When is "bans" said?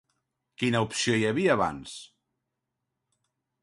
1.63-1.95